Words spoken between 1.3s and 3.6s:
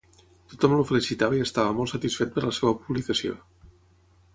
i estava molt satisfet per la seva publicació.